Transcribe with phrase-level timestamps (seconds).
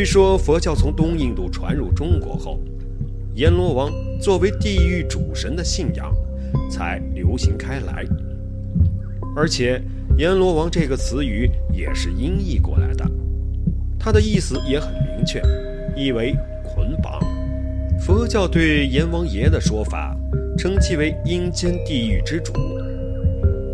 [0.00, 2.58] 据说佛教从东印度传入中国后，
[3.34, 6.10] 阎罗王作为地狱主神的信仰
[6.70, 8.06] 才流行开来。
[9.36, 9.78] 而且
[10.16, 13.04] “阎罗王”这个词语也是音译过来的，
[13.98, 15.42] 它的意思也很明确，
[15.94, 17.20] 意为捆绑。
[18.00, 20.16] 佛教对阎王爷的说法，
[20.56, 22.54] 称其为阴间地狱之主。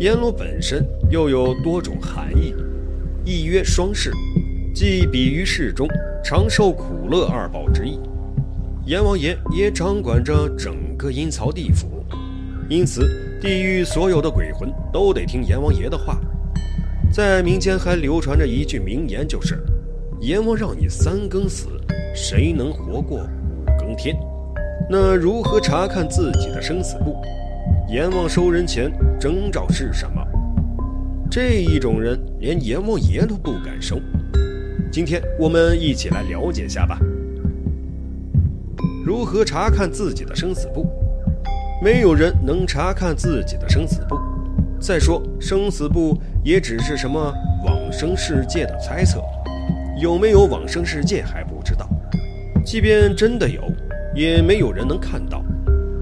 [0.00, 2.54] 阎罗本身又有多种含义，
[3.26, 4.10] 一曰双世，
[4.74, 5.86] 即比喻世中
[6.24, 8.00] 长寿苦乐二宝之意。
[8.86, 12.04] 阎王爷也掌管着整个阴曹地府，
[12.68, 13.08] 因此。
[13.40, 16.18] 地狱所有的鬼魂都得听阎王爷的话。
[17.12, 19.62] 在民间还流传着一句名言，就是
[20.20, 21.68] “阎王让你三更死，
[22.14, 24.16] 谁能活过五更天？”
[24.90, 27.22] 那如何查看自己的生死簿？
[27.86, 30.26] 阎王收人前征兆是什么？
[31.30, 34.00] 这一种人连阎王爷都不敢收。
[34.90, 36.98] 今天我们一起来了解下吧。
[39.04, 40.86] 如何查看自己的生死簿？
[41.82, 44.16] 没有人能查看自己的生死簿。
[44.80, 47.32] 再说，生死簿也只是什么
[47.64, 49.22] 往生世界的猜测，
[50.00, 51.88] 有没有往生世界还不知道。
[52.64, 53.62] 即便真的有，
[54.14, 55.44] 也没有人能看到。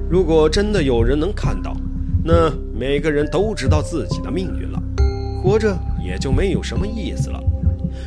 [0.08, 1.76] 如果真的有人能看到，
[2.24, 4.82] 那每个人都知道自己的命运了，
[5.42, 7.42] 活着也就没有什么意思了。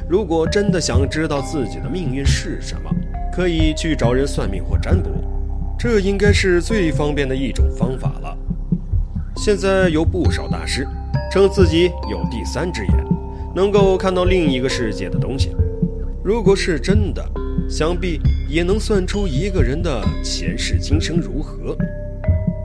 [0.08, 2.92] 如果真的想知道自己的命运是什么，
[3.34, 5.10] 可以去找人算命或占卜。
[5.78, 8.38] 这应该是最方便的一种方法了。
[9.36, 10.88] 现在有不少大师
[11.32, 13.06] 称自己有第三只眼，
[13.56, 15.56] 能够看到另一个世界的东西。
[16.24, 17.24] 如果是真的，
[17.68, 21.76] 想必也能算出一个人的前世今生如何。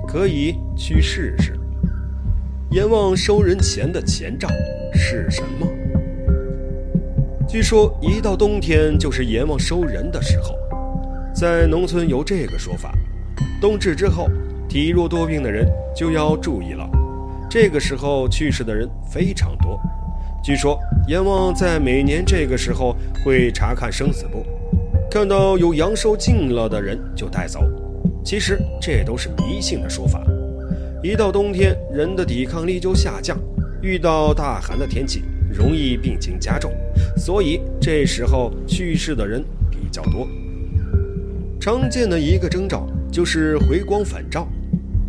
[0.06, 1.58] 可以去试试。
[2.70, 4.48] 阎王收人钱的前兆
[4.92, 5.66] 是什么？
[7.50, 10.56] 据说一到冬天就是阎王收人的时候。
[11.34, 12.92] 在农村有这个说法，
[13.60, 14.28] 冬至之后，
[14.69, 16.88] 体弱多病的人就要注意了。
[17.50, 19.76] 这个时候去世的人非常多。
[20.44, 22.94] 据说阎王在每年这个时候
[23.25, 24.46] 会查看生死簿，
[25.10, 27.64] 看到有阳寿尽了的人就带走。
[28.25, 30.22] 其实这都是迷信的说法。
[31.02, 33.36] 一到冬天，人的抵抗力就下降，
[33.82, 36.72] 遇到大寒的天气，容易病情加重，
[37.20, 40.26] 所以这时候去世的人比较多。
[41.60, 44.48] 常见的一个征兆就是回光返照，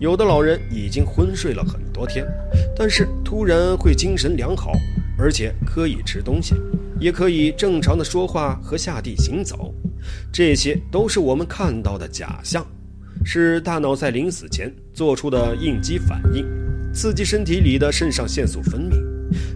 [0.01, 2.27] 有的老人已经昏睡了很多天，
[2.75, 4.73] 但是突然会精神良好，
[5.17, 6.53] 而且可以吃东西，
[6.99, 9.73] 也可以正常的说话和下地行走，
[10.33, 12.67] 这些都是我们看到的假象，
[13.23, 16.45] 是大脑在临死前做出的应激反应，
[16.93, 19.01] 刺激身体里的肾上腺素分泌，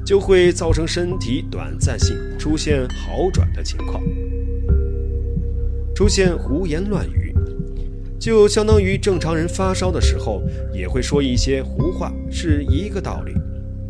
[0.05, 4.01] 就会造成身体短暂性出现好转的情况。
[5.95, 7.33] 出现胡言乱语，
[8.19, 10.41] 就相当于正常人发烧的时候
[10.73, 13.33] 也会说一些胡话，是一个道理。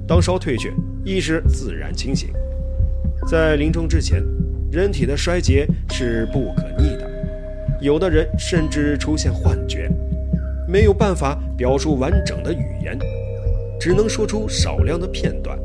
[0.08, 0.72] 当烧退却，
[1.04, 2.30] 意识自然清醒。
[3.28, 4.24] 在临终之前，
[4.72, 7.10] 人体的衰竭是不可逆的，
[7.82, 9.90] 有的人甚至出现幻觉，
[10.68, 13.00] 没有办法表述完整的语言，
[13.80, 15.58] 只能说出少量的片段，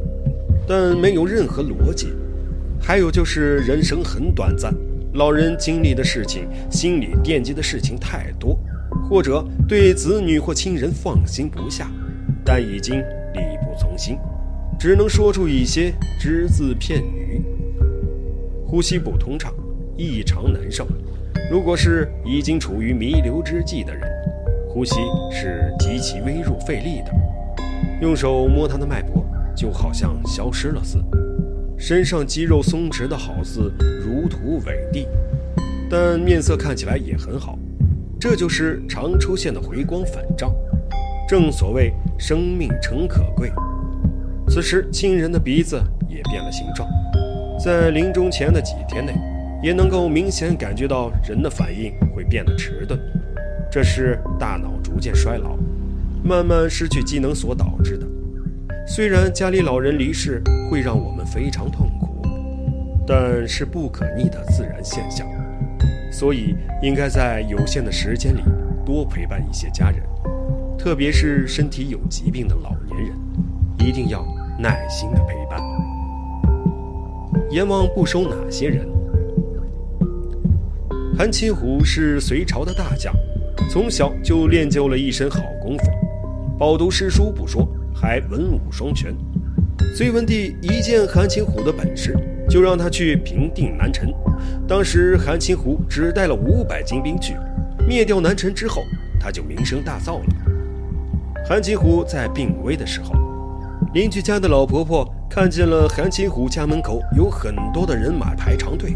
[0.70, 2.12] 但没有任何逻辑。
[2.80, 4.72] 还有就是人生很短暂。
[5.14, 8.56] 老人经历的事情，心里惦记的事情太多，
[9.08, 11.90] 或者对子女或亲人放心不下，
[12.44, 14.16] 但已经力不从心，
[14.78, 17.42] 只能说出一些只字片语。
[18.64, 19.52] 呼吸不通畅，
[19.96, 20.86] 异常难受。
[21.50, 24.08] 如果是已经处于弥留之际的人，
[24.68, 24.94] 呼吸
[25.32, 27.10] 是极其微弱费力的，
[28.00, 29.19] 用手摸他的脉搏，
[29.60, 31.04] 就好像消失了似的。
[31.76, 33.70] 身上肌肉松弛的好似
[34.02, 35.06] 如土伟地，
[35.90, 37.58] 但面色看起来也很好，
[38.18, 40.54] 这就是常出现的回光返照。
[41.28, 43.52] 正所谓生命诚可贵。
[44.48, 46.88] 此时亲人的鼻子也变了形状，
[47.62, 49.12] 在临终前的几天内，
[49.62, 52.98] 也能够明显感觉到人的反应会变得迟钝，
[53.70, 55.54] 这是大脑逐渐衰老，
[56.24, 58.06] 慢慢失去机能所导致的。
[58.92, 62.08] 虽然家里老人离世会让我们非常痛苦，
[63.06, 65.24] 但是不可逆的自然现象，
[66.10, 68.40] 所以应该在有限的时间里
[68.84, 70.02] 多陪伴一些家人，
[70.76, 73.16] 特别是身体有疾病的老年人，
[73.78, 74.26] 一定要
[74.58, 75.60] 耐心的陪伴。
[77.52, 78.84] 阎王不收哪些人？
[81.16, 83.14] 韩擒虎是隋朝的大将，
[83.70, 85.84] 从小就练就了一身好功夫，
[86.58, 87.64] 饱读诗书不说。
[88.00, 89.14] 还文武双全，
[89.94, 92.16] 隋文帝一见韩擒虎的本事，
[92.48, 94.10] 就让他去平定南陈。
[94.66, 97.36] 当时韩擒虎只带了五百精兵去，
[97.86, 98.80] 灭掉南陈之后，
[99.20, 100.24] 他就名声大噪了。
[101.46, 103.12] 韩擒虎在病危的时候，
[103.92, 108.94] 邻居家的老婆婆看见了韩擒虎家门口有很多的人马排长队，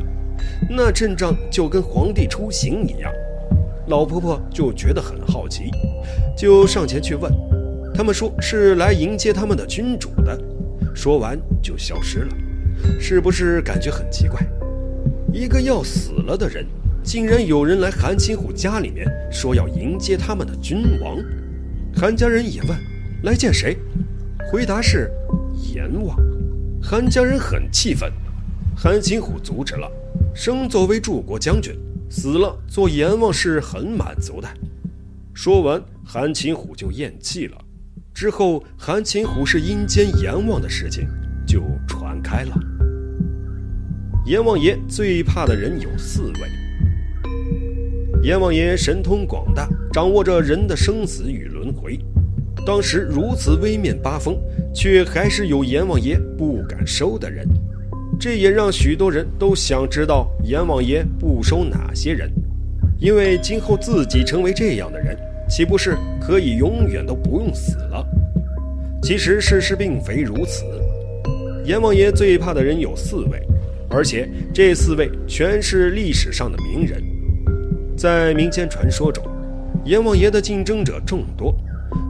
[0.71, 3.13] 那阵仗就跟皇帝出行一样。
[3.89, 5.71] 老婆婆就觉得很好奇，
[6.35, 7.31] 就上前去问，
[7.95, 10.39] 他们说是来迎接他们的君主的。
[10.95, 12.37] 说完就消失了，
[13.01, 14.45] 是不是感觉很奇怪？
[15.33, 16.67] 一个要死了的人，
[17.03, 21.17] 竟然有人来韩擒虎家里面说要迎接他们的君王。
[21.95, 22.71] 韩家人也问
[23.23, 23.77] 来见谁，
[24.51, 25.11] 回答是
[25.73, 26.17] 阎王。
[26.83, 28.13] 韩家人很气愤，
[28.77, 29.91] 韩擒虎阻止了，
[30.35, 31.75] 生作为柱国将军。
[32.11, 34.49] 死了做阎王是很满足的。
[35.33, 37.64] 说完，韩擒虎就咽气了。
[38.15, 41.09] 之后，韩擒虎是阴间阎王的事情
[41.45, 42.57] 就传开了。
[44.25, 46.41] 阎王爷最怕的人有四位。
[48.23, 51.99] 阎王爷神通广大，掌握着人的生死与轮回。
[52.65, 54.41] 当时如此威面八风，
[54.73, 57.45] 却还是有阎王爷不敢收的人。
[58.19, 62.31] 这也让许多人都想知道阎王爷不收哪些人，
[63.01, 65.04] 因为今后自己成为这样的人，
[65.55, 68.05] 岂不是可以永远都不用死了？
[69.01, 70.65] 其实事实并非如此。
[71.65, 73.41] 阎王爷最怕的人有四位，
[73.89, 77.01] 而且这四位全是历史上的名人。
[77.97, 79.25] 在民间传说中，
[79.85, 81.55] 阎王爷的竞争者众多，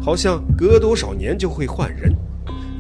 [0.00, 2.10] 好像隔多少年就会换人。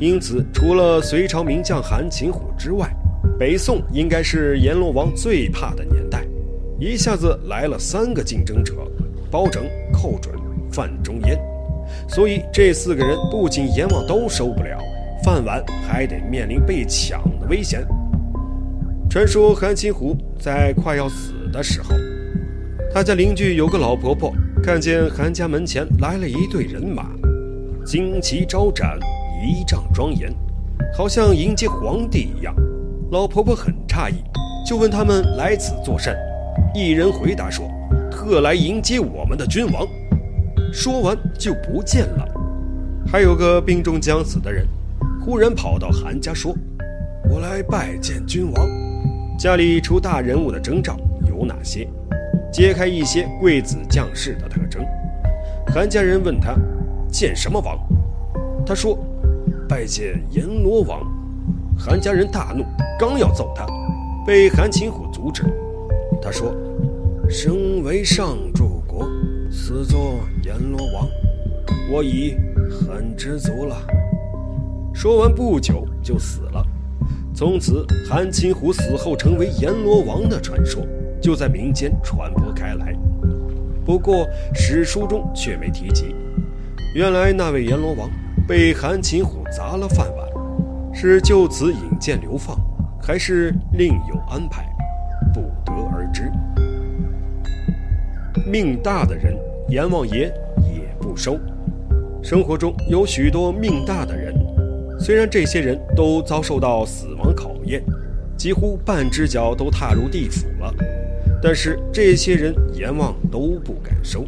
[0.00, 2.90] 因此，除了隋朝名将韩擒虎之外，
[3.38, 6.26] 北宋应该是阎罗王最怕的年代，
[6.80, 8.72] 一下子来了三个竞争者，
[9.30, 9.62] 包拯、
[9.92, 10.33] 寇准、
[10.74, 11.38] 范仲淹，
[12.08, 14.76] 所以这四个人不仅阎王都收不了，
[15.22, 17.86] 饭碗还得面临被抢的危险。
[19.08, 21.94] 传说韩擒虎在快要死的时候，
[22.92, 24.32] 他家邻居有个老婆婆
[24.64, 27.06] 看见韩家门前来了一队人马，
[27.86, 28.98] 旌旗招展，
[29.40, 30.34] 仪仗庄严，
[30.92, 32.52] 好像迎接皇帝一样。
[33.12, 34.14] 老婆婆很诧异，
[34.66, 36.16] 就问他们来此作甚。
[36.74, 37.70] 一人回答说
[38.10, 39.86] ：“特来迎接我们的君王。”
[40.74, 42.28] 说完就不见了。
[43.06, 44.66] 还有个病重将死的人，
[45.24, 46.52] 忽然跑到韩家说
[47.30, 48.68] ：“我来拜见君王。”
[49.38, 50.96] 家里出大人物的征兆
[51.28, 51.88] 有哪些？
[52.52, 54.84] 揭开一些贵子将士的特征。
[55.72, 56.56] 韩家人问他
[57.08, 57.78] ：“见什么王？”
[58.66, 58.98] 他说
[59.68, 61.00] ：“拜见阎罗王。”
[61.78, 62.64] 韩家人大怒，
[62.98, 63.64] 刚要揍他，
[64.26, 65.44] 被韩擒虎阻止。
[66.20, 66.52] 他说
[67.30, 68.63] ：“生为上主，
[69.56, 71.08] 死作阎罗王，
[71.88, 72.34] 我已
[72.68, 73.80] 很知足了。”
[74.92, 76.66] 说完不久就死了。
[77.32, 80.84] 从此，韩擒虎死后成为阎罗王的传说
[81.22, 82.92] 就在民间传播开来。
[83.86, 86.14] 不过史书中却没提及，
[86.96, 88.10] 原来那位阎罗王
[88.48, 90.28] 被韩擒虎砸了饭碗。
[90.92, 92.58] 是就此引荐流放，
[93.00, 94.68] 还是另有安排，
[98.46, 99.34] 命大的人，
[99.68, 101.38] 阎王爷也不收。
[102.22, 104.34] 生活中有许多命大的人，
[105.00, 107.82] 虽然这些人都遭受到死亡考验，
[108.36, 110.74] 几乎半只脚都踏入地府了，
[111.42, 114.26] 但是这些人阎王都不敢收，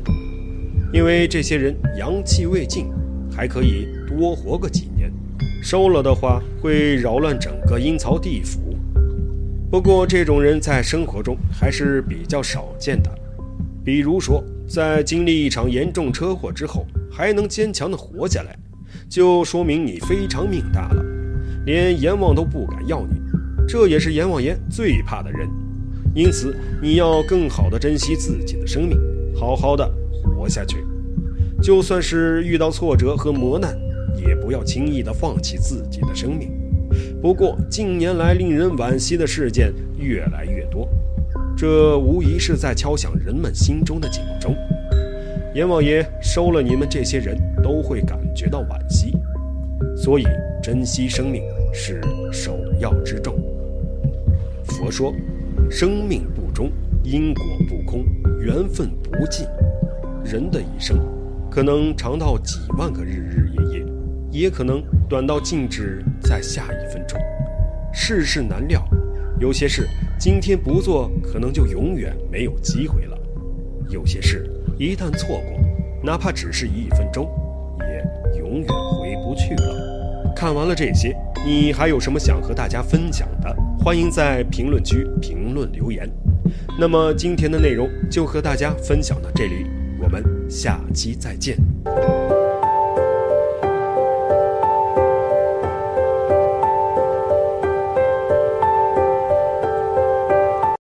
[0.95, 2.87] 因为这些人阳气未尽，
[3.31, 5.13] 还可以多活个几年。
[5.63, 8.61] 收了的话，会扰乱整个阴曹地府。
[9.71, 13.11] 不过，这种人在生活中还是比较少见的。
[13.87, 18.59] 比如说，在经历一场严重车祸之后，还能坚强地活下来，
[19.09, 21.05] 就说明你非常命大了，
[21.65, 23.21] 连阎王都不敢要你。
[23.69, 25.49] 这也是阎王爷最怕的人。
[26.17, 28.99] 因此，你要更好地珍惜自己的生命，
[29.37, 29.89] 好好的
[30.25, 30.85] 活下去。
[31.63, 33.75] 就算是遇到挫折和磨难。
[34.19, 36.51] 也不要轻易的放弃自己的生命。
[37.21, 40.89] 不过近年来令人惋惜的事件越来越多，
[41.57, 44.55] 这无疑是在敲响人们心中的警钟。
[45.55, 49.17] 阎王爷收了你们这些人都会感觉到惋惜，
[49.97, 50.25] 所以
[50.63, 51.99] 珍惜生命是
[52.31, 53.35] 首要之重。
[54.65, 55.15] 佛说，
[55.71, 56.71] 生命不终，
[57.03, 58.05] 因果不空，
[58.39, 59.47] 缘分不尽。
[60.23, 60.99] 人的一生，
[61.51, 63.87] 可能长到几万个日日夜夜。
[64.31, 67.19] 也可能短到静止在下一分钟。
[67.95, 68.87] 世事难料，
[69.41, 73.17] 有些事今天不做，可能就永远没有机会了；
[73.89, 75.59] 有些事一旦错过，
[76.03, 77.29] 哪怕只是一分钟，
[77.81, 80.33] 也永远回不去了。
[80.35, 83.55] 看完了这些，你还有什么想和大家分享的？
[83.79, 86.11] 欢迎在评论区评论留言。
[86.79, 89.67] 那么今天的内容就和大家分享到这里，
[90.03, 91.57] 我们下期再见。